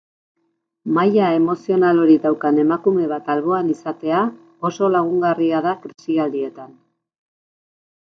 Maila 0.95 1.27
emozional 1.39 2.01
hori 2.05 2.15
daukan 2.23 2.57
emakume 2.65 3.07
bat 3.13 3.31
alboan 3.35 3.71
izatea 3.77 4.25
oso 4.73 4.93
lagungarria 4.97 5.65
da 5.71 5.79
krisialdietan. 5.87 6.77